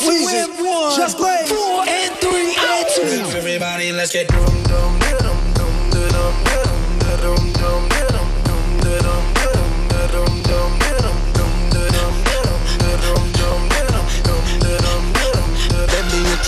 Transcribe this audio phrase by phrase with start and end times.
[0.00, 1.44] Weezy, just play.
[1.46, 3.36] Four and three and two.
[3.36, 5.09] Everybody, let's get dum dum dum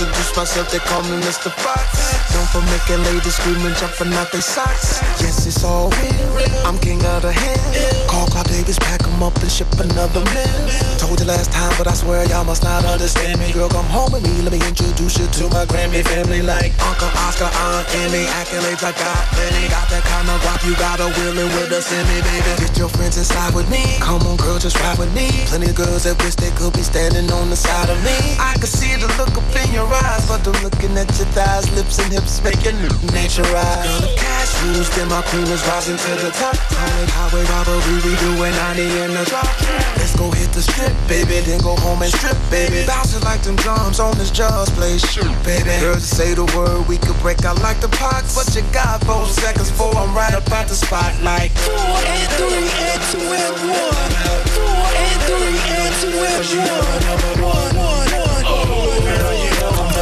[0.02, 1.50] introduce myself, they call me Mr.
[1.62, 1.86] Fox.
[2.34, 4.98] Known for making ladies scream and jumping out their socks.
[5.20, 6.66] Yes, it's all real.
[6.66, 8.06] I'm king of the hill.
[8.08, 10.58] Call Clive Davis, pack 'em up and ship another mill.
[10.98, 13.52] Told you last time, but I swear y'all must not understand me.
[13.52, 16.42] Girl, come home with me, let me introduce you to my Grammy family.
[16.42, 19.68] Like Uncle Oscar, Aunt Emmy, accolades I got plenty.
[19.68, 22.52] Got that kind of rock, you got a willing with a semi, baby.
[22.58, 23.84] Get your friends inside with me.
[24.00, 25.28] Come on, girl, just ride with me.
[25.46, 28.16] Plenty of girls that wish they could be standing on the side of me.
[28.38, 31.68] I can see the look up in your eyes, but I'm looking at your thighs,
[31.76, 32.76] lips, and hips making
[33.12, 33.84] nature rise.
[33.84, 36.56] Girl, the cash rules, then my queen is rising to the top.
[36.72, 39.48] Call highway robbery, we doing 90 in the drop.
[39.96, 42.86] Let's go hit the strip, baby, then go home and strip, baby.
[42.86, 45.70] Bounce it like them drums on this just play shoot, baby.
[45.80, 48.34] Girl, just say the word, we could break out like the pots.
[48.34, 51.50] But you got four seconds before I'm right up at the spotlight.
[51.62, 54.12] Four and three and two and one.
[54.56, 57.42] Four and three and two and one.
[57.42, 58.12] One, one, one.
[58.12, 58.71] Girl, you know I'm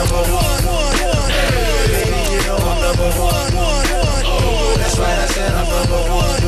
[0.00, 0.64] number one.
[1.28, 3.52] Baby, you know I'm number one.
[4.80, 6.40] That's right, I said I'm number one.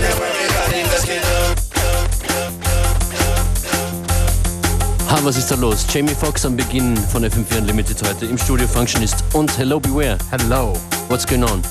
[0.00, 1.58] Now everybody, let's get up.
[5.10, 5.84] Ha, was ist da los?
[5.86, 10.16] Jamie Foxx am Beginn von FM4 Unlimited heute im Studio Functionist und Hello Beware.
[10.30, 10.74] Hello.
[11.08, 11.62] What's going on?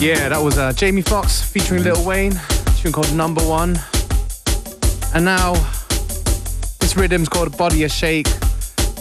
[0.00, 3.78] Yeah, that was uh, Jamie Foxx featuring Lil Wayne, a tune called Number One.
[5.14, 5.54] And now,
[6.80, 8.28] this rhythm's called Body a Shake,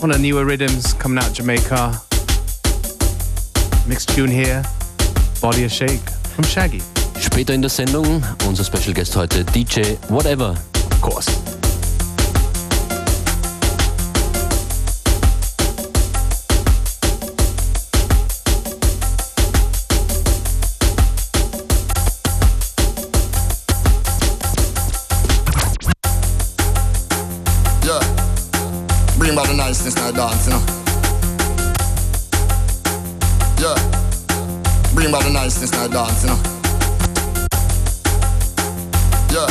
[0.02, 2.02] one of the newer rhythms coming out of Jamaica.
[3.88, 4.64] Mixed tune here,
[5.41, 6.00] Body a Shake
[6.36, 6.81] from Shaggy,
[7.19, 10.56] Später in der Sendung unser Special Guest heute DJ Whatever.
[10.91, 11.48] of course.
[30.19, 30.59] Dance, you know.
[33.63, 33.80] Yeah.
[34.94, 36.40] Bring back the niceness the dance, you know.
[39.31, 39.47] Yeah.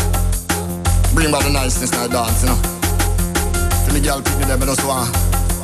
[1.14, 2.58] Bring back the niceness the dance, you know.
[3.86, 5.08] To me girl pick me them, I just want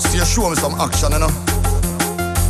[0.01, 1.33] see you show me some action, you know.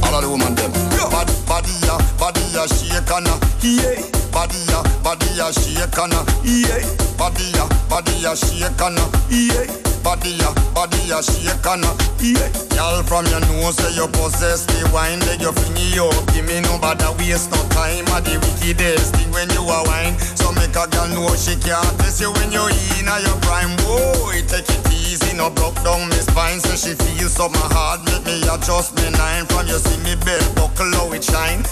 [0.07, 0.71] All of the woman them.
[1.11, 3.27] Bad, body ya, body ya, shake and
[3.67, 3.99] yeah.
[4.31, 6.15] Body ya, body ya, shake and
[6.47, 6.87] yeah.
[7.19, 9.84] Body ya, body ya, shake and yeah.
[10.05, 11.81] Body ya, body ya, shake and
[12.21, 12.53] yeah.
[12.77, 16.29] Girl from your nose say you possess the wine, leg your finger up.
[16.37, 18.05] Give me no bother waste no time.
[18.13, 20.13] At the wickedest thing when you a wine.
[20.37, 22.69] So make a girl know she can't test you when you
[23.01, 23.73] in a your prime.
[23.81, 26.61] Boy, take it easy, no broke down me spine.
[26.61, 29.49] So she feels up my heart, make me adjust me nine.
[29.49, 31.65] From you see me belt buckle how it shine.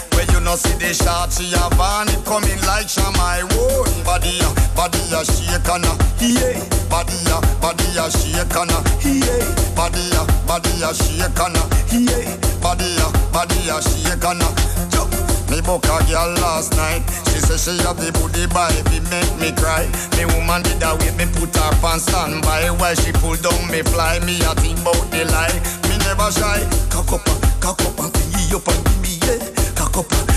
[0.43, 3.47] No see the shot, she have on it coming like Shamai.
[3.55, 6.59] Whoa, body ya, body ya, shake and a, yeah.
[6.91, 9.39] Body ya, body ya, shake and a, yeah.
[9.71, 11.63] Body ya, body ya, shake and a,
[11.95, 12.35] yeah.
[12.59, 14.47] Body ya, body ya, shake and a,
[14.91, 15.15] jump.
[15.47, 17.07] Me book a girl last night.
[17.31, 19.87] She say she have the booty it make me cry.
[20.19, 23.79] Me woman did that way, me put her on standby while she pull down me
[23.81, 24.19] fly.
[24.27, 25.55] Me a think about the lie.
[25.87, 26.59] Me never shy.
[26.91, 27.23] Cock up,
[27.63, 29.39] cock up and fling up and give me yeah.
[29.77, 30.32] Cock up,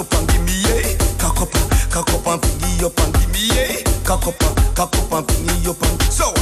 [0.00, 0.96] up and give me yeah.
[1.18, 1.52] Cock up,
[1.90, 3.82] cock up and fling up and give me yeah.
[4.04, 4.38] Cock up,
[4.74, 6.32] cock up and fling up and so.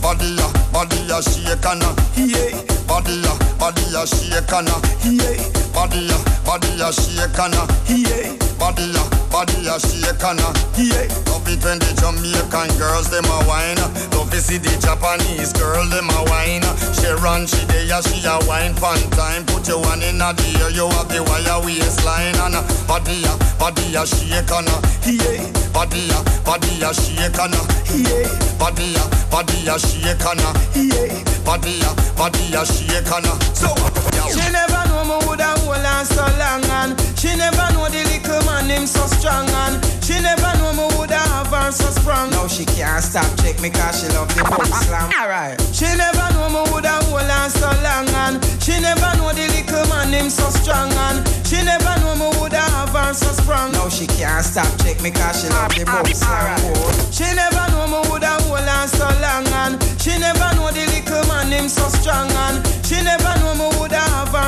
[0.00, 1.82] Body ya, body ya shake and
[2.16, 2.71] yeah.
[2.92, 5.40] Body ya, body ya shake and a, yeah.
[5.72, 8.36] Body ya, body ya shake and a, yeah.
[8.60, 9.00] Body ya,
[9.32, 11.08] body ya shake and a, yeah.
[11.32, 13.80] Love it when the Jamaican girls them a wine.
[14.12, 16.60] Love to see the Japanese girl them a wine.
[16.92, 19.46] She run, she dey ya, she a wine fun time.
[19.48, 23.32] Put your one in a the you have the wire waistline and a body ya,
[23.56, 24.76] body ya shake and a,
[25.08, 25.40] yeah.
[25.72, 27.60] Body ya, body ya shake and a,
[27.96, 28.28] yeah.
[28.60, 31.31] Body ya, body ya shake and a, yeah.
[31.44, 33.34] Body ya, body ya shake and a.
[33.54, 33.68] So,
[34.30, 38.40] She never know me woulda hold on so long and She never know the little
[38.46, 42.30] man him so strong and She never know me woulda have her so strong.
[42.30, 45.10] Now she can't stop check me cause she love the boom slam.
[45.20, 45.60] Alright.
[45.74, 49.86] She never know me woulda hold on so long and She never know the little
[49.90, 52.01] man him so strong and She never
[53.14, 56.92] so strong Now she can't stop check me cause she love the boom slam boy.
[57.10, 61.26] She never know me woulda hold on so long and She never know the little
[61.28, 63.71] man him so strong and She never know me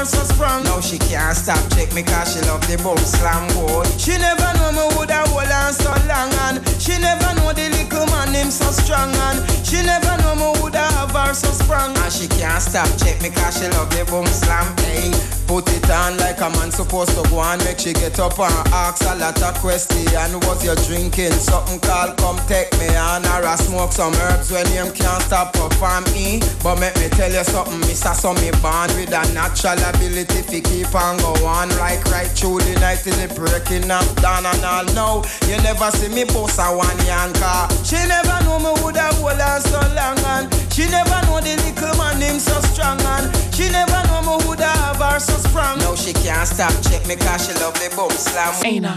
[0.04, 3.48] have so strong Now she can't stop check me cause she love the boom slam
[3.54, 3.84] boy.
[3.96, 8.06] She never know me woulda hold on so long and She never know the little
[8.12, 11.96] man him so strong and She never know me woulda have her so sprung.
[11.96, 14.68] And she can't stop check me cause she love the boom slam.
[14.84, 15.10] Hey,
[15.46, 17.58] put it on like a man supposed to go on.
[17.64, 20.12] Make she get up and ask a lot of questions.
[20.44, 23.24] Was you drinking something called come take me on?
[23.24, 26.40] Or I smoke some herbs when you can't stop perform me.
[26.62, 28.14] But make me tell you something, Mr.
[28.14, 31.69] So me born with a natural ability to keep on go on.
[31.79, 34.85] Like right through the night till the breaking up down and all.
[34.94, 37.69] No, you never see me boss a one yanka.
[37.85, 41.56] She never know me would have hold on so long and she never know the
[41.62, 45.79] little man him so strong and she never know me would have her so strong.
[45.79, 48.55] No, she can't stop check me cause she love the boom slam.
[48.64, 48.97] Ain't I?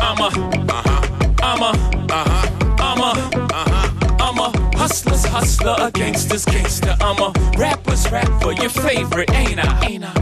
[0.00, 1.00] I'm a, uh-huh.
[1.42, 1.70] I'm a,
[2.12, 2.76] uh-huh.
[2.78, 3.99] I'm a, uh-huh.
[4.80, 6.96] Hustler's hustler, a gangster's gangster.
[7.02, 9.86] I'm a rapper's rapper, for your favorite, ain't I?
[9.86, 10.12] Ain't I?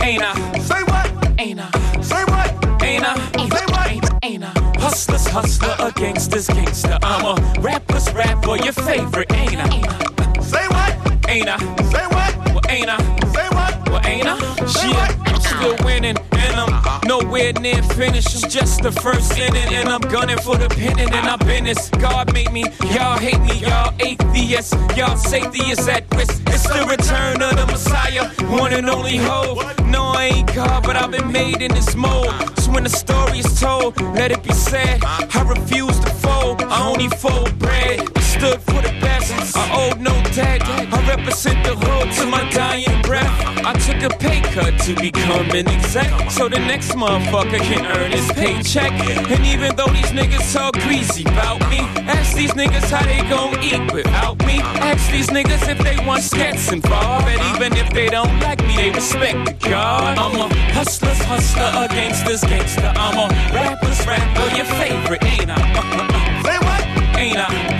[0.00, 0.58] Ain't I?
[0.60, 1.40] Say what?
[1.40, 2.00] Ain't I?
[2.00, 2.82] Say what?
[2.84, 3.16] Ain't I?
[3.48, 3.90] Say what?
[3.90, 4.78] Ain't, ain't I?
[4.78, 6.98] Hustler's hustler, a gangster's gangster.
[7.02, 10.40] I'm a rapper's rapper, your favorite, ain't I?
[10.40, 11.28] Say what?
[11.28, 11.58] Ain't I?
[11.90, 12.36] Say what?
[12.54, 12.98] Well, ain't I?
[13.32, 13.57] Say what?
[13.90, 14.38] Well, ain't I?
[14.66, 15.42] Shit.
[15.42, 18.34] Still winning, and I'm nowhere near finished.
[18.34, 21.88] It's just the first inning, and I'm gunning for the pennant, and I've been this.
[21.90, 22.64] God made me,
[22.94, 26.42] y'all hate me, y'all atheists, y'all safety is at risk.
[26.48, 29.58] It's the return of the Messiah, one and only hope.
[29.86, 32.32] No, I ain't God, but I've been made in this mold.
[32.58, 35.02] So when the story is told, let it be said.
[35.04, 38.17] I refuse to fold, I only fold bread.
[38.38, 40.62] I stood for the best, I owed no debt.
[40.62, 43.26] I represent the hood to my dying breath.
[43.66, 48.12] I took a pay cut to become an exec, so the next motherfucker can earn
[48.12, 48.92] his paycheck.
[48.92, 53.58] And even though these niggas talk greasy about me, ask these niggas how they gon'
[53.60, 54.60] eat without me.
[54.86, 58.76] Ask these niggas if they want skets involved, and even if they don't like me,
[58.76, 60.16] they respect the God.
[60.16, 62.92] I'm a hustler's hustler, a gangster's gangster.
[62.94, 65.58] I'm a rapper's rapper, your favorite, ain't I?
[65.74, 65.98] What?
[65.98, 66.42] Ain't I?
[66.44, 67.18] Say what?
[67.18, 67.77] Ain't I?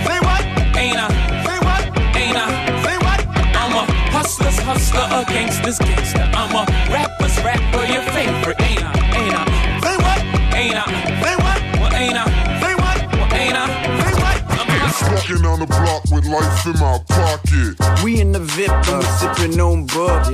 [4.69, 6.29] Hustler, a gangster's gangster.
[6.33, 6.63] I'm a
[6.93, 8.93] rapper's rapper, your favorite, ain't I?
[9.17, 9.45] Ain't I?
[9.81, 10.19] Say what?
[10.53, 10.85] Ain't I?
[11.23, 11.59] Say what?
[11.79, 12.25] Well, ain't I?
[12.61, 12.97] Say what?
[13.17, 13.65] Well, ain't I?
[14.03, 14.37] Say what?
[14.59, 14.69] I'm.
[15.15, 17.88] Walking on the block with life in my pocket.
[18.03, 20.25] We in the VIP and we sipping on bub.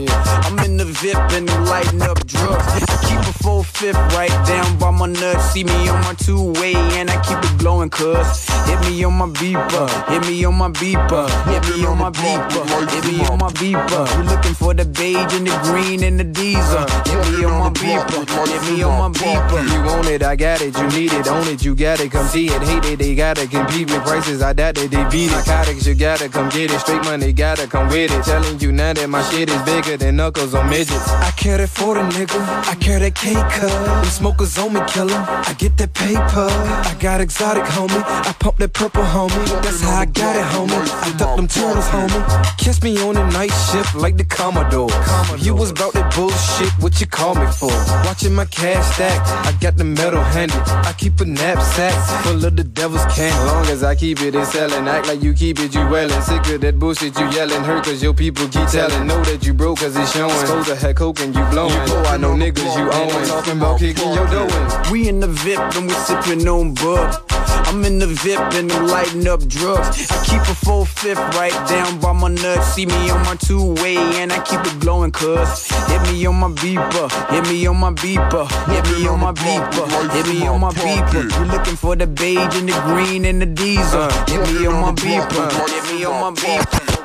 [0.46, 2.66] I'm in the VIP and I'm lighting up drugs.
[3.08, 5.52] Keep a full fifth right down by my nuts.
[5.52, 8.48] See me on my two way and I keep it glowing, cuz.
[8.68, 12.90] Hit me on my beeper, hit me on my beeper, hit me on my beeper,
[12.90, 14.18] hit me on my beeper.
[14.18, 16.86] You looking for the beige and the green and the diesel.
[17.06, 19.62] Hit me on my beeper, hit me on my beeper.
[19.72, 20.78] You want it, I got it.
[20.78, 22.12] You need it, own it, you got it.
[22.12, 24.42] Come see it, hate it, they gotta compete with prices.
[24.42, 25.36] I doubt that they beat it.
[25.36, 26.80] Narcotics, you gotta come get it.
[26.80, 28.24] Straight money, gotta come with it.
[28.24, 31.10] Telling you now that my shit is bigger than knuckles on midgets.
[31.10, 33.72] I care that for the nigga, I care that cake cut.
[34.04, 35.24] Them smokers on me, kill 'em.
[35.50, 36.48] I get that paper.
[36.92, 38.04] I got exotic, homie.
[38.30, 39.46] I pump that purple, homie.
[39.62, 40.86] That's how I got it, homie.
[41.08, 42.22] I duck them turtles, homie.
[42.58, 44.90] Kiss me on the night shift like the Commodore.
[45.38, 47.72] You was about that bullshit, what you call me for?
[48.06, 50.62] Watching my cash stack, I got the metal handed.
[50.90, 51.94] I keep a knapsack
[52.24, 53.38] full of the devil's candy.
[53.46, 54.88] Long as I keep it, it's selling.
[54.88, 56.22] Act like you keep it, you wellin'.
[56.22, 57.45] Sick of that bullshit, you yelling.
[57.46, 59.06] Hurt cause your people keep telling.
[59.08, 60.32] Know that you broke cause it's showing.
[60.32, 61.74] Supposed to have coke and you blowing.
[61.74, 63.28] You know I know niggas you own.
[63.28, 64.92] Talking about kicking your dough in.
[64.92, 67.22] We in the VIP and we sipping on bub.
[67.68, 70.10] I'm in the VIP and I'm lighting up drugs.
[70.12, 72.74] I keep a full fifth right down by my nuts.
[72.74, 75.68] See me on my two way and I keep it glowing, cuz.
[75.88, 80.12] Hit me on my beeper, hit me on my beeper, hit me on my beeper,
[80.12, 81.24] hit me on my beeper.
[81.24, 84.02] You looking for the beige and the green and the diesel.
[84.02, 87.05] Uh, hit me on my beeper, hit me on my beeper.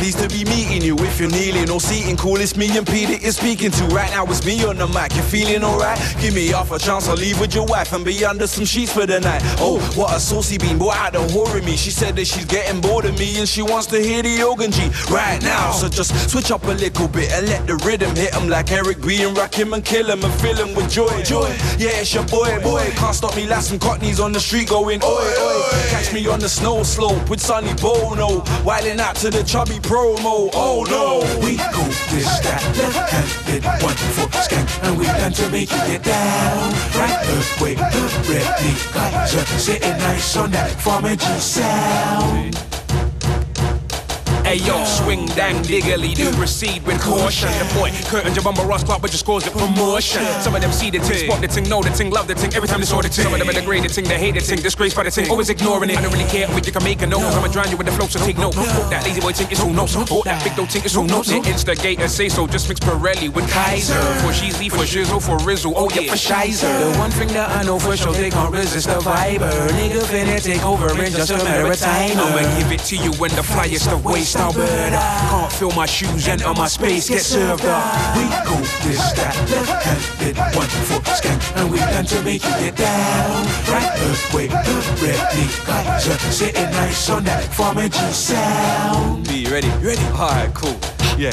[0.00, 0.96] Pleased to be meeting you.
[1.00, 1.78] If you're kneeling or
[2.10, 3.84] seating, cool, it's me and Pete that you're speaking to.
[3.86, 5.14] Right now, it's me on the mic.
[5.14, 5.98] You feeling alright?
[6.20, 8.92] Give me half a chance, I'll leave with your wife and be under some sheets
[8.92, 9.42] for the night.
[9.58, 11.76] Oh, what a saucy bean, boy, I don't in me.
[11.76, 14.70] She said that she's getting bored of me and she wants to hear the organ
[14.70, 15.72] G right now.
[15.72, 19.00] So just switch up a little bit and let the rhythm hit him like Eric
[19.02, 21.22] B and rock him and kill him and fill him with joy.
[21.22, 21.48] Joy,
[21.78, 22.90] yeah, it's your boy, boy.
[22.96, 25.62] Can't stop me, like some cockneys on the street going, oi, oi.
[25.90, 30.50] Catch me on the snow slope with Sonny Bono, wilding out to the chubby promo.
[30.52, 35.70] Oh no, We go this, that, left-handed, one foot skank, and we plan to make
[35.70, 36.72] you get down.
[36.98, 37.78] Right earthquake,
[38.28, 39.26] replica,
[39.58, 42.69] sitting nice on that farmer G sound.
[44.50, 47.48] Hey yo, swing dang diggly do proceed with caution.
[47.62, 50.24] The boy Curtin Jabamba Ross Clark, but just scores it promotion.
[50.42, 52.52] Some of them see the ting, spot the ting, know the ting, love the ting.
[52.52, 54.34] Every time they saw the ting, some of them are degrade the ting, they hate
[54.34, 55.98] the ting, disgrace by the ting, always ignoring it.
[55.98, 57.22] I don't really care what you can make a note.
[57.22, 58.54] I'ma drown you with the flow, so take note.
[58.90, 59.94] That lazy boy think it's who knows.
[59.94, 61.28] Hope that big dope think it's who knows.
[61.28, 63.94] The instigator say so, just mix Pirelli with Kaiser.
[64.18, 66.90] For Sheezy, for Shizzle, for Rizzle, oh, oh yeah, for Shizer.
[66.90, 69.46] The one thing that I know for sure, they can't resist the vibe.
[69.78, 72.18] Nigga finna take over in just a matter of time.
[72.18, 76.26] I'ma give it to you when the flyest the waist Burn Can't feel my shoes,
[76.26, 78.16] enter my space, get served up.
[78.16, 82.76] We go this, that, left-handed, one foot skank, and we plan to make you get
[82.76, 83.44] down.
[83.68, 86.00] Right earthquake, replica,
[86.32, 89.28] sitting nice on that farmer G sound.
[89.28, 89.68] Be ready?
[89.84, 90.02] Ready?
[90.16, 90.99] Alright, cool.
[91.20, 91.32] Yeah.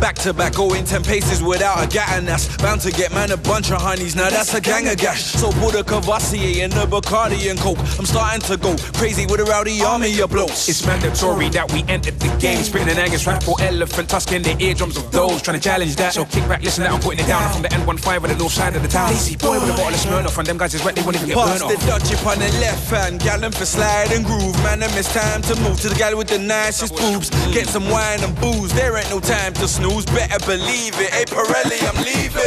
[0.00, 3.32] Back to back, going 10 paces without a gat, and that's bound to get man
[3.32, 4.16] a bunch of honeys.
[4.16, 5.24] Now that's a gang of gash.
[5.24, 7.76] So put a Courvoisier in the Bacardi and Coke.
[7.98, 10.70] I'm starting to go crazy with a rowdy army of blokes.
[10.70, 12.64] It's mandatory that we entered the game.
[12.64, 15.96] Spitting an Angus rap for elephant tusk in the eardrums of those trying to challenge
[15.96, 16.14] that.
[16.14, 17.42] So kick back, listen that I'm putting it down.
[17.42, 19.10] I'm from the N15 on the north side of the town.
[19.10, 21.28] Lazy boy with a bottle of Smirnoff, and them guys is wet, they won't even
[21.28, 21.76] get Pass the.
[21.86, 24.56] Dutch up on the left hand, gallon for slide and groove.
[24.64, 27.28] Man, I miss time to move to the guy with the nicest boobs.
[27.52, 30.04] Get some wine and booze, there ain't no time to snooze.
[30.06, 31.10] Better believe it.
[31.10, 32.42] Hey, Pirelli, I'm leaving.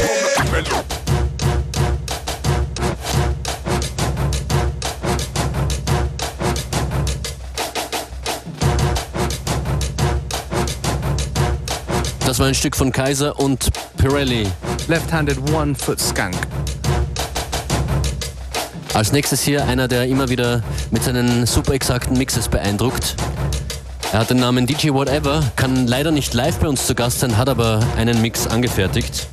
[12.26, 14.48] Das war ein Stück von Kaiser und Pirelli.
[14.88, 16.36] Left-handed one foot skank.
[18.94, 23.16] Als nächstes hier einer, der immer wieder mit seinen super exakten Mixes beeindruckt.
[24.12, 27.38] Er hat den Namen DJ Whatever, kann leider nicht live bei uns zu Gast sein,
[27.38, 29.28] hat aber einen Mix angefertigt.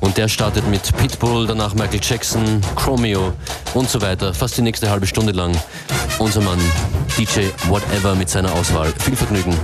[0.00, 3.32] Und der startet mit Pitbull, danach Michael Jackson, Chromeo
[3.72, 4.34] und so weiter.
[4.34, 5.56] Fast die nächste halbe Stunde lang.
[6.18, 6.58] Unser Mann
[7.16, 8.92] DJ Whatever mit seiner Auswahl.
[8.98, 9.56] Viel Vergnügen.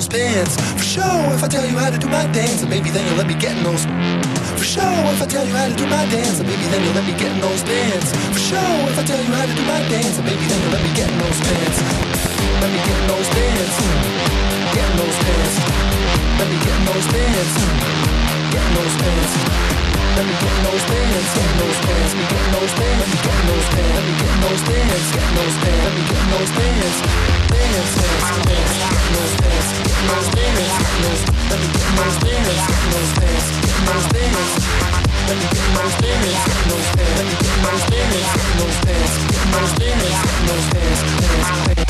[0.00, 0.56] those pants.
[0.80, 3.18] For sure, if I tell you how to do my dance, and maybe then you'll
[3.18, 3.84] let me get in those.
[4.56, 6.94] For sure, if I tell you how to do my dance, and maybe then you'll
[6.94, 8.08] let me get in those pants.
[8.32, 10.72] For sure, if I tell you how to do my dance, and maybe then you'll
[10.72, 11.78] let me get in those pants.
[12.64, 13.76] Let me get in those pants.
[14.72, 15.54] Get in those pants.
[16.38, 17.54] Let me get in those pants.
[18.52, 19.69] Get in those pants.
[20.20, 23.92] Let me get those bands, get those bands, me get those bands, get those bands,
[23.96, 26.96] let me get those bands, get those bands, let me get those bands,
[27.48, 32.16] bands, bands, bands, get those bands, get those bands, get those, let me get those
[32.20, 34.52] bands, get those bands, get those bands.
[35.24, 38.76] Let me get those bands, get those bands, let me get those bands, get those
[38.84, 41.89] bands, get those bands, get those bands, bands, bands,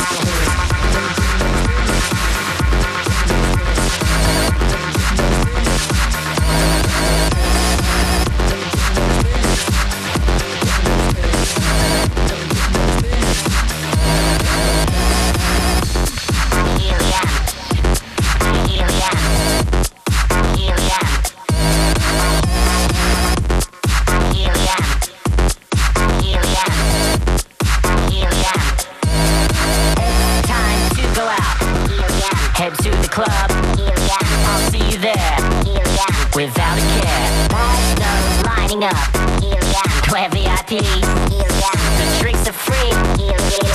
[40.71, 42.93] The drinks are free.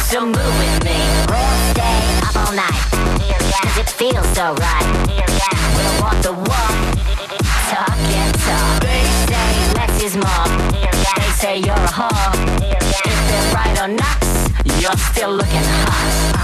[0.06, 0.96] So move with me.
[1.28, 2.72] We'll stay up all night.
[3.78, 4.88] It feels so right.
[5.76, 6.76] We'll walk the walk.
[7.68, 8.82] Talk and talk.
[8.82, 10.48] They say less is more.
[11.18, 12.34] They say you're a whore.
[12.64, 16.35] If they're right or not, you're still looking hot.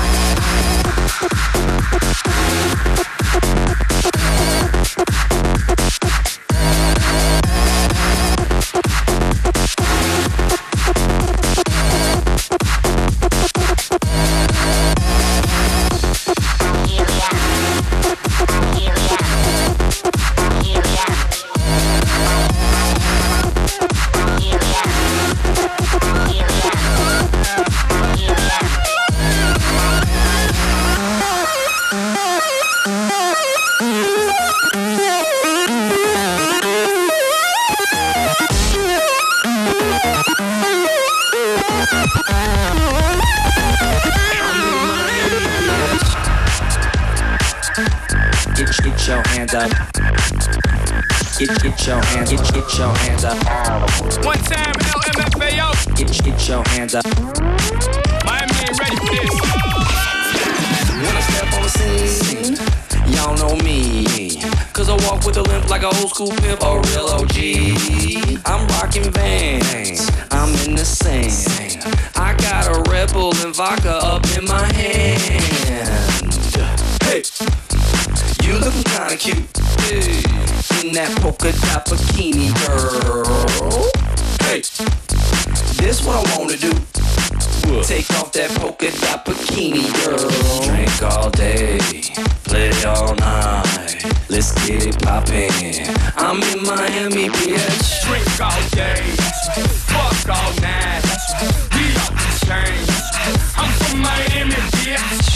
[65.12, 67.38] Walk with a limp like a old school pimp, a real OG.
[68.46, 71.84] I'm rocking vans, I'm in the sand.
[72.16, 75.22] I got a Red Bull and vodka up in my hand.
[77.04, 77.24] Hey,
[78.44, 79.58] you looking kinda cute.
[79.82, 80.24] Hey,
[80.82, 83.92] in that polka dot bikini, girl.
[84.48, 84.62] Hey,
[85.76, 87.01] this what I wanna do.
[87.84, 90.30] Take off that polka dot bikini, girl.
[90.64, 91.80] Drink all day,
[92.44, 94.06] play all night.
[94.30, 95.52] Let's get it poppin'.
[96.16, 98.04] I'm in Miami, bitch.
[98.06, 99.02] Drink all day,
[99.90, 101.04] fuck all night.
[101.74, 102.80] We out the chain.
[103.58, 105.30] I'm from Miami, bitch.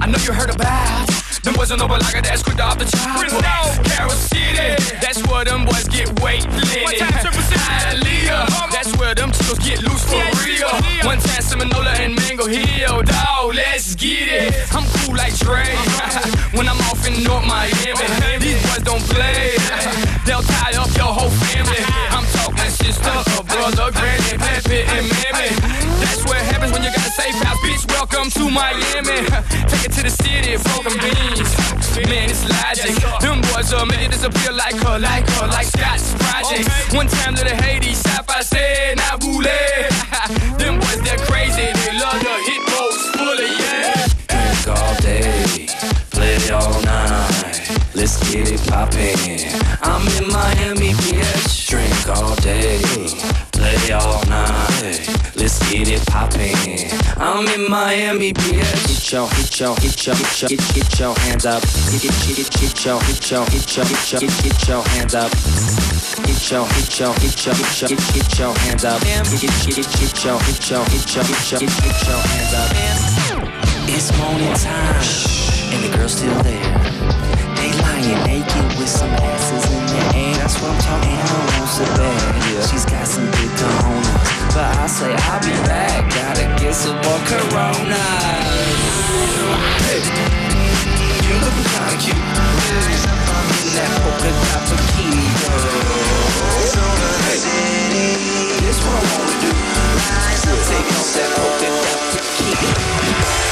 [0.00, 2.84] I know you heard about them boys on over like a that's quick off the
[2.84, 3.18] chop.
[3.84, 7.02] Carol City, that's where them boys get weight lit.
[7.02, 10.70] Hialeah, that's where them chicos get loose for real.
[11.02, 14.74] One time Seminola and Mango Hill, dawg, let's get it.
[14.74, 15.64] I'm cool like Dre
[16.54, 18.38] when I'm off in North Miami.
[18.38, 19.56] These boys don't play,
[20.26, 21.82] they'll tie up your whole family.
[22.14, 23.14] I'm talking sister,
[23.50, 25.81] brother, granny, pappy, and mammy.
[28.02, 29.22] Welcome to Miami.
[29.70, 31.54] Take it to the city, broken beans.
[32.10, 32.98] Man, it's logic.
[33.22, 36.66] Them boys are make it disappear like her, like her, like Scott's project.
[36.92, 39.46] One time to the Haiti, Sapphire said, Nabule.
[40.58, 41.62] Them boys, they're crazy.
[41.62, 44.10] They love the hit boats full of yeah.
[44.26, 45.66] Drink all day,
[46.10, 47.62] play all night.
[47.94, 49.46] Let's get it poppin'.
[49.80, 51.68] I'm in Miami, bitch.
[51.70, 52.82] Drink all day,
[53.72, 55.08] play all night.
[55.36, 56.52] Let's get it poppin'.
[57.16, 58.60] I'm in Miami, bitch.
[58.86, 61.62] Get your, get your, get your, get your, get, get your hands up.
[61.62, 65.14] Get, get, get, get your, get your, get your, get your, get, get your hands
[65.14, 65.32] up.
[66.26, 69.00] Get your, get your, get your, get your, get, get your hands up.
[69.00, 72.52] Get, get, get, get your, get your, get your, get your, get, get your hands
[72.54, 72.70] up.
[73.88, 75.02] It's morning time,
[75.72, 77.02] and the girl's still there.
[77.56, 80.34] They lying naked with some asses in their.
[80.40, 81.12] That's what I'm talking.
[81.12, 82.64] Anna wants it bad.
[82.68, 84.08] She's got some big cojones,
[84.54, 86.08] but I say I'll be back.
[86.10, 88.00] Gotta get some more Corona.
[89.86, 90.02] Hey,
[91.24, 92.16] you looking kinda cute.
[93.62, 95.26] In that polka dot bikini.
[97.28, 97.38] Hey,
[98.60, 99.50] this what I wanna do.
[100.68, 103.51] Take off that polka dot bikini.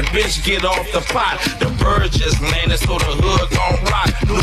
[0.00, 1.36] the bitch get off the pot.
[1.60, 4.08] The bird just landed, so the hood gon' rock.
[4.24, 4.40] New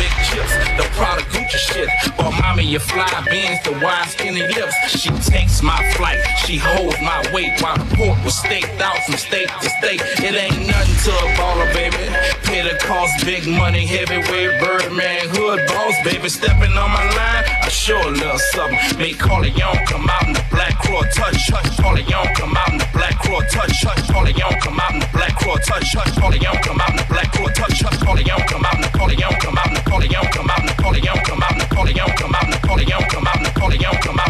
[0.00, 1.88] big chips, the product Gucci shit.
[2.16, 4.03] But mommy, you fly beans, the wide
[4.34, 4.74] between the lips.
[4.88, 9.16] She takes my flight, she holds my weight while pork port was staked out from
[9.16, 10.00] state to state.
[10.22, 11.96] It ain't nothing to a baller, baby.
[12.44, 16.28] Pay the cost, big money, heavyweight, birdman, hood boss, baby.
[16.28, 18.78] Stepping on my line, I sure love something.
[18.98, 21.76] Make Corleone come out in the black claw touch, touch.
[21.80, 24.02] Corleone come out in the black claw touch, touch.
[24.10, 26.12] Corleone come out in the black claw touch, touch.
[26.18, 27.98] Corleone come out in the black claw touch, touch.
[28.00, 30.74] Corleone come out in the Corleone come out in the Corleone come out in the
[30.80, 33.50] Corleone come out in the Corleone come out in the Corleone come out in the
[33.60, 34.23] Corleone come out come out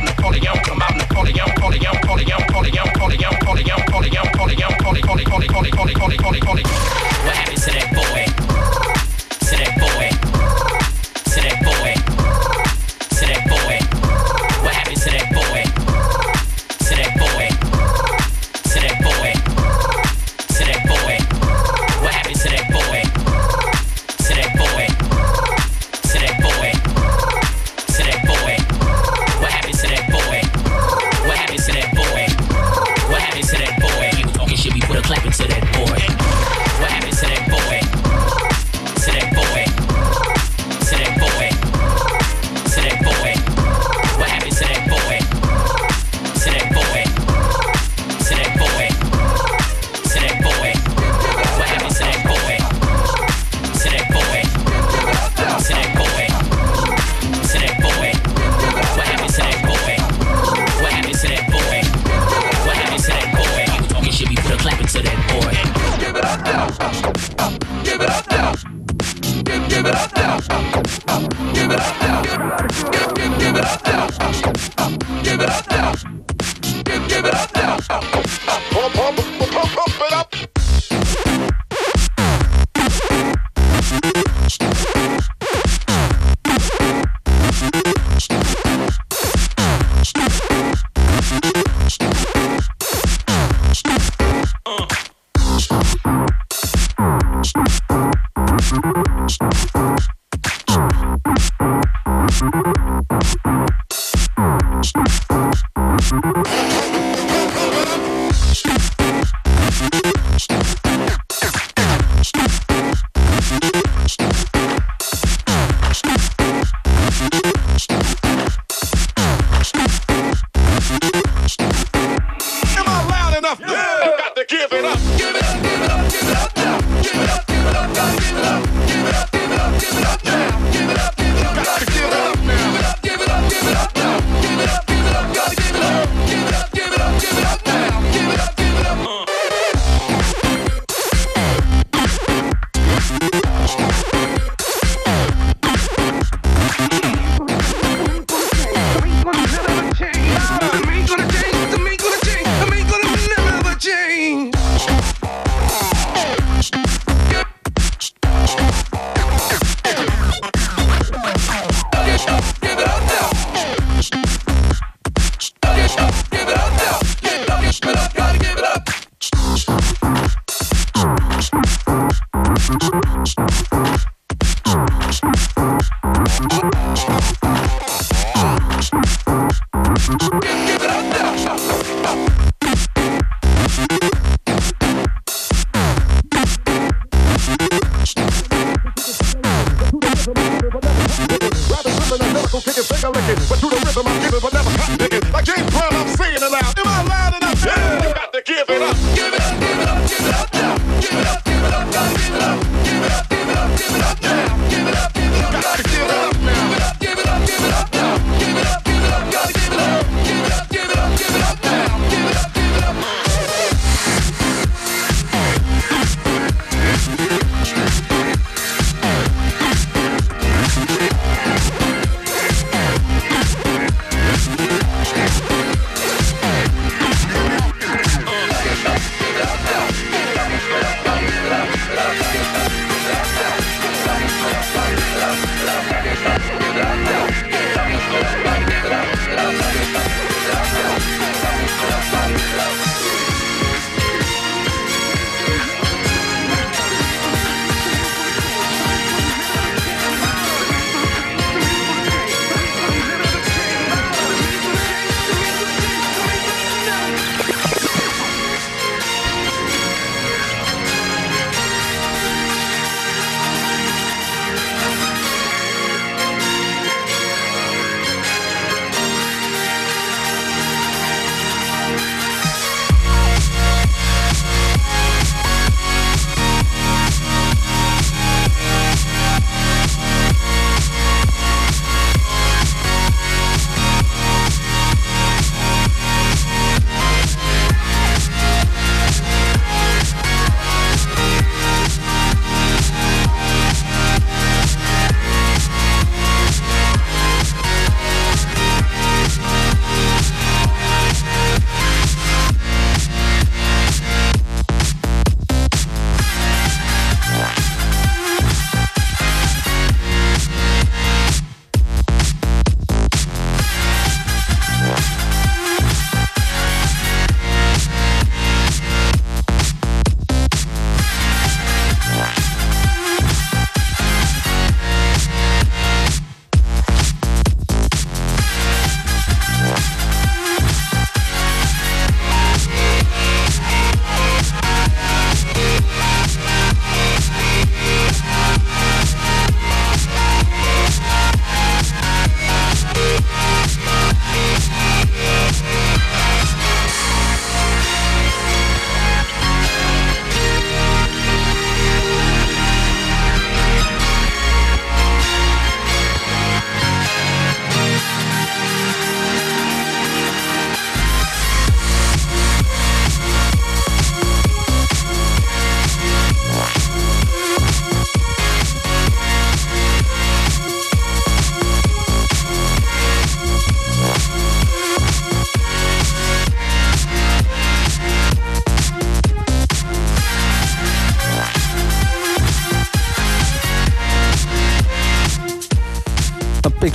[7.25, 8.94] what happened to that boy?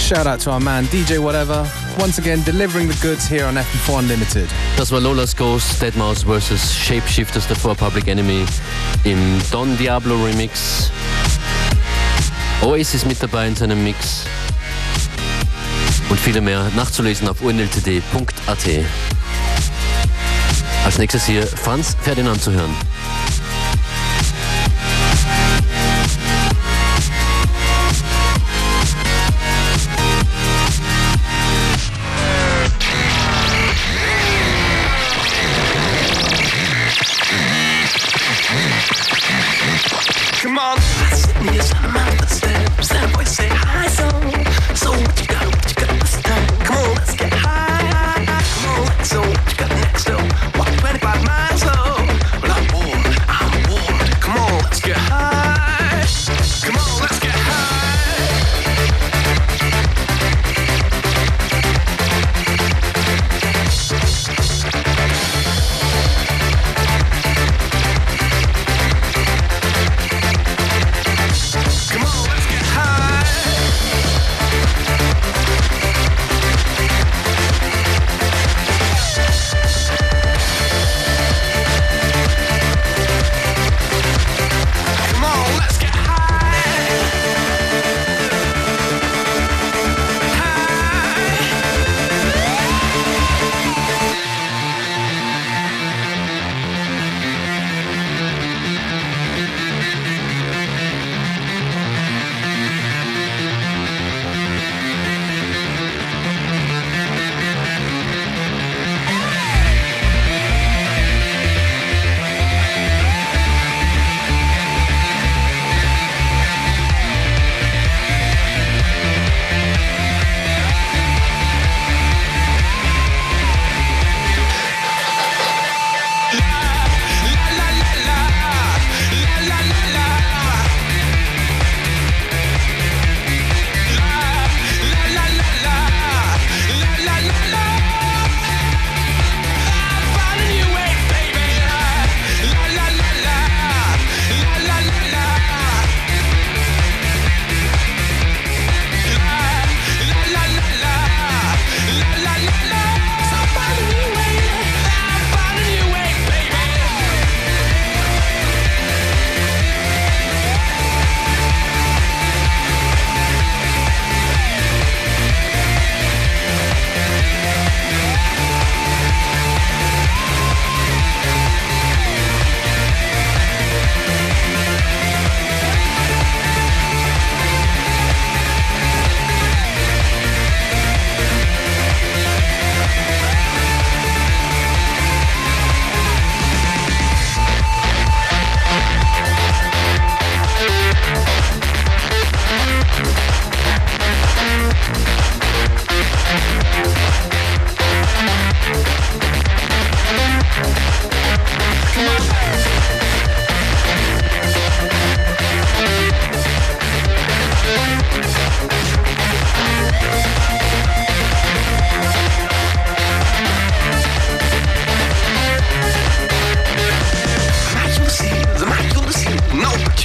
[0.10, 1.70] Shout out to our man DJ Whatever.
[2.00, 4.50] Once again, delivering the goods here on FM4 Unlimited.
[4.76, 6.74] Das war Lola's Ghost, Dead Mouse vs.
[6.74, 8.44] Shapeshifters davor Public Enemy
[9.04, 10.90] im Don Diablo Remix.
[12.64, 14.26] Oasis mit dabei in seinem Mix.
[16.10, 18.68] Und viele mehr nachzulesen auf unltd.at.
[20.86, 22.74] Als nächstes hier Franz Ferdinand zu hören.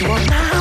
[0.00, 0.53] you want now.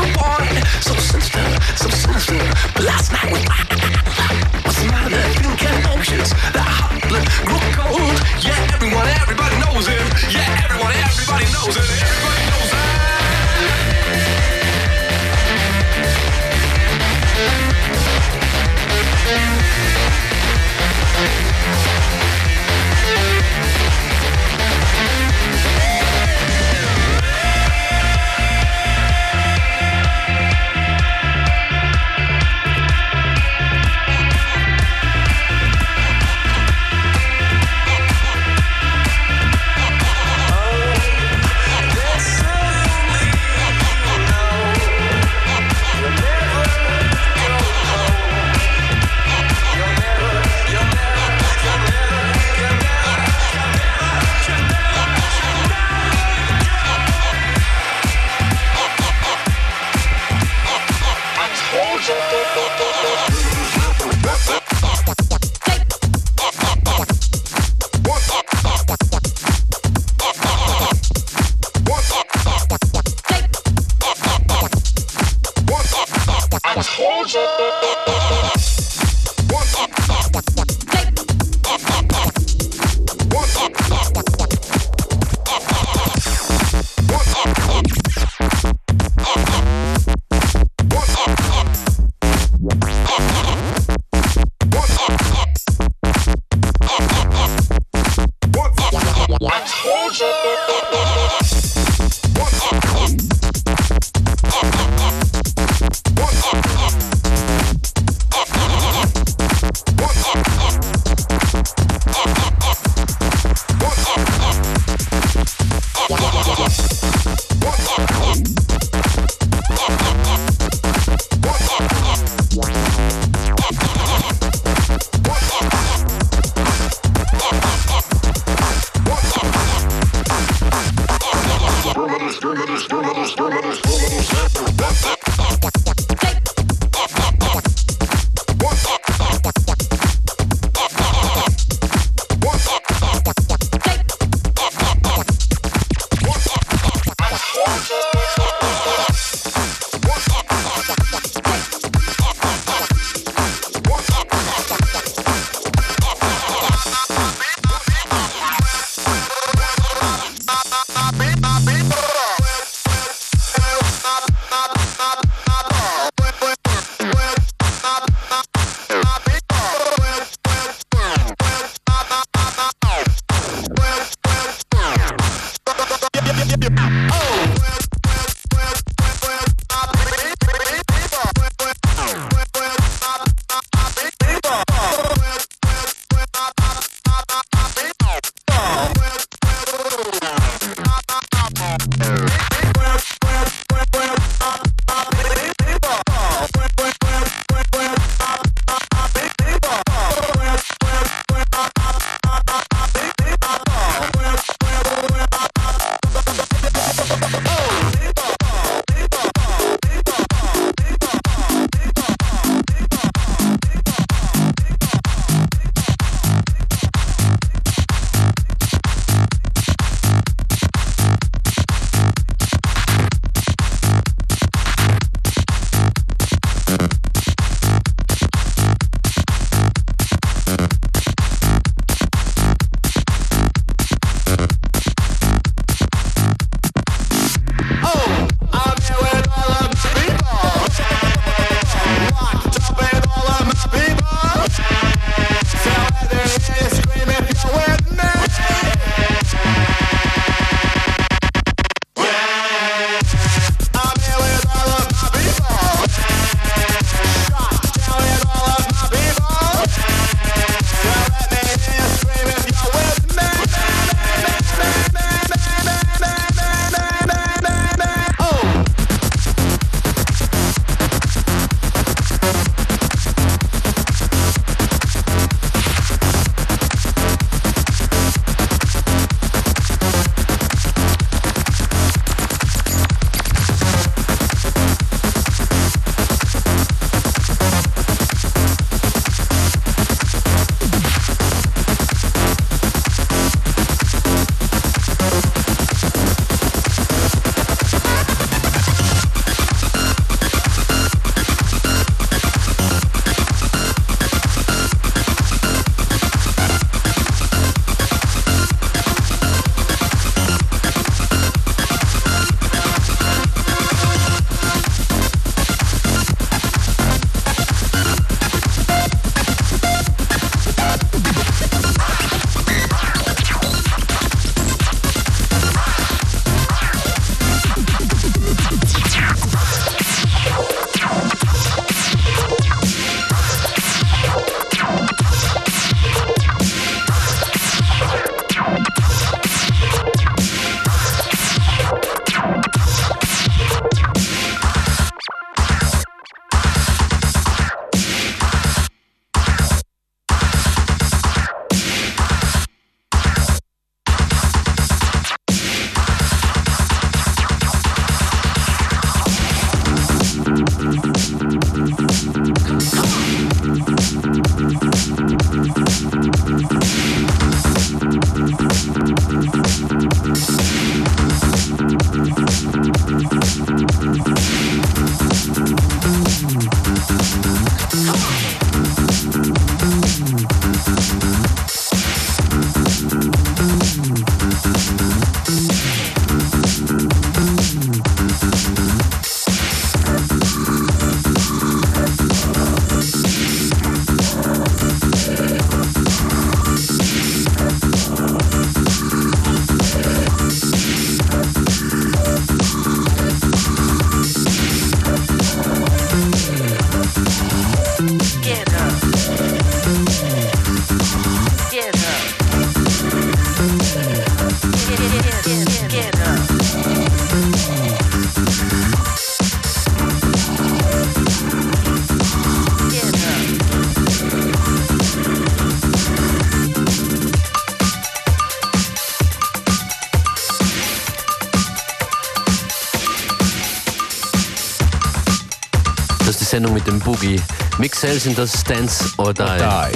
[436.83, 437.21] Boogie.
[437.57, 439.71] Mix Sales in das Dance or Die.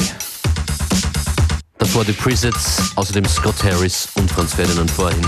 [1.78, 5.22] Davor die Presets, außerdem Scott Harris und Franz Ferdinand vorhin.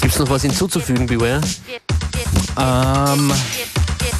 [0.00, 1.40] Gibt's noch was hinzuzufügen, Beware?
[2.56, 3.32] Um,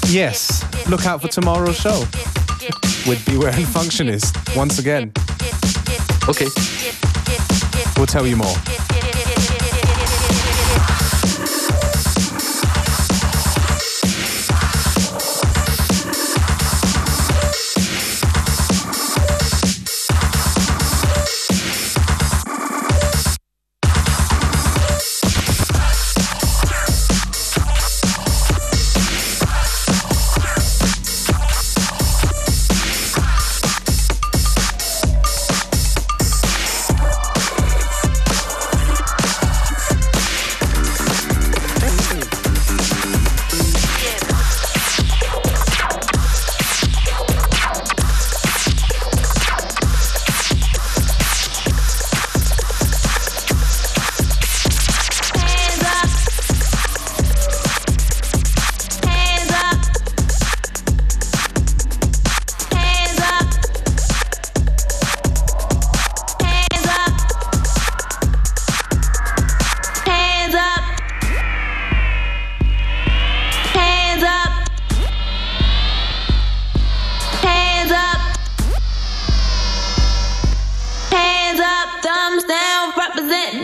[0.09, 0.63] yes.
[0.87, 2.07] Look out for tomorrow's show
[3.07, 5.13] with Beware and Functionist once again.
[6.29, 6.49] Okay.
[7.97, 8.57] We'll tell you more.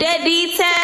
[0.01, 0.78] Represent that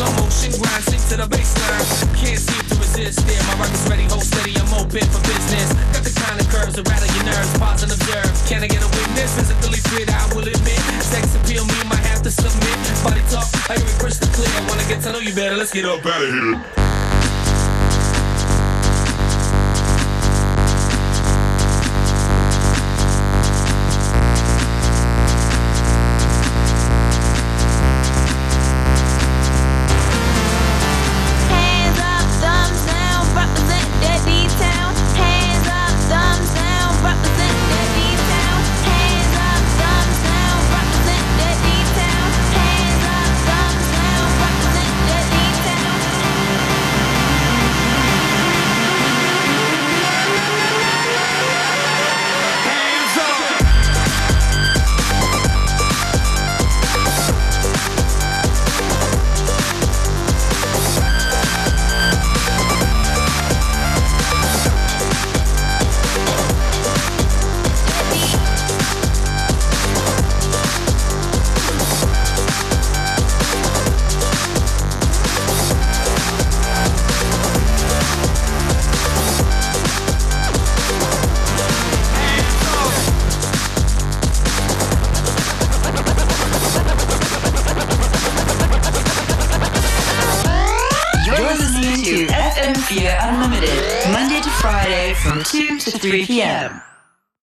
[0.00, 1.84] slow, motion grind, sink to the baseline.
[2.16, 3.40] Can't seem to resist it.
[3.48, 5.68] My rock is ready, hold steady, I'm open for business.
[5.92, 8.32] Got the kind of curves that rattle your nerves, pause and observe.
[8.48, 9.36] Can I get a witness?
[9.36, 10.80] Physically fit, I will admit.
[11.04, 12.76] Sex appeal, me might have to submit.
[13.04, 14.48] Body talk, I hear it crystal clear.
[14.68, 16.56] Wanna get to know you better, let's get up out of here.